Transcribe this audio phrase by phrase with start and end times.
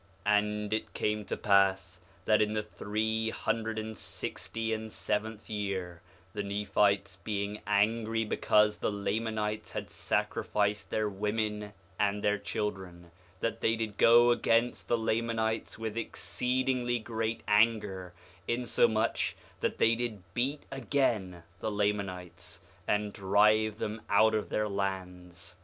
[0.25, 5.47] 4:15 And it came to pass that in the three hundred and sixty and seventh
[5.47, 6.01] year,
[6.33, 13.11] the Nephites being angry because the Lamanites had sacrificed their women and their children,
[13.41, 18.13] that they did go against the Lamanites with exceedingly great anger,
[18.47, 25.57] insomuch that they did beat again the Lamanites, and drive them out of their lands.